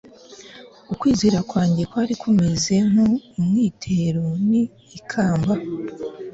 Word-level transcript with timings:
ukwizera 0.93 1.39
kwanjye 1.49 1.83
kwari 1.91 2.13
kumeze 2.21 2.73
nk 2.89 2.97
umwitero 3.39 4.25
n 4.47 4.49
ikamba 4.97 5.53